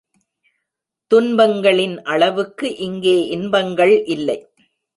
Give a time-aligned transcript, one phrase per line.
[1.11, 4.39] துன்பங்களின் அளவுக்கு இங்கே இன்பங்கள் இல்லை.